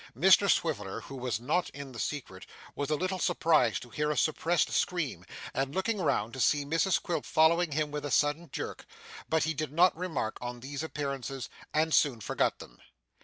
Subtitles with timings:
[0.17, 4.17] Mr Swiveller, who was not in the secret, was a little surprised to hear a
[4.17, 8.87] suppressed scream, and, looking round, to see Mrs Quilp following him with a sudden jerk;
[9.29, 12.79] but he did not remark on these appearances, and soon forgot them.